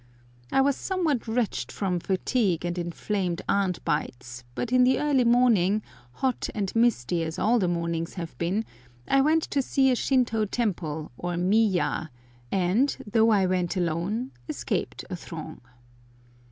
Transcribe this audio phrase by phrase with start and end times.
[0.51, 5.83] I was somewhat wretched from fatigue and inflamed ant bites, but in the early morning,
[6.13, 8.65] hot and misty as all the mornings have been,
[9.07, 12.09] I went to see a Shintô temple, or miya,
[12.51, 15.61] and, though I went alone, escaped a throng.